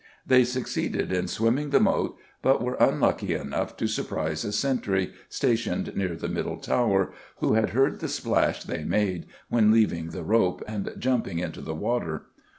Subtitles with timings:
[0.25, 5.95] They succeeded in swimming the Moat, but were unlucky enough to surprise a sentry, stationed
[5.95, 10.63] near the Middle Tower, who had heard the splash they made when leaving the rope
[10.67, 12.23] and jumping into the water.